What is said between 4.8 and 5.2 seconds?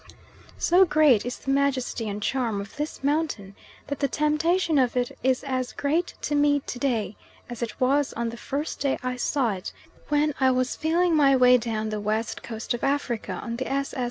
it